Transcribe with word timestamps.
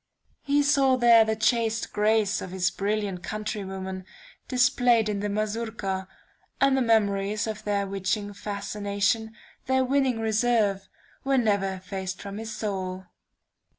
He 0.41 0.63
saw 0.63 0.95
there 0.97 1.23
the 1.23 1.35
chaste 1.35 1.93
grace 1.93 2.41
of 2.41 2.49
his 2.49 2.71
brilliant 2.71 3.21
countrywomen 3.21 4.03
displayed 4.47 5.07
in 5.07 5.19
the 5.19 5.29
Mazourka, 5.29 6.07
and 6.59 6.75
the 6.75 6.81
memories 6.81 7.45
of 7.45 7.63
their 7.65 7.85
witching 7.85 8.33
fascination, 8.33 9.35
their 9.67 9.85
winning 9.85 10.19
reserve, 10.19 10.89
were 11.23 11.37
never 11.37 11.73
effaced 11.75 12.19
from 12.19 12.39
his 12.39 12.51
soul. 12.51 13.05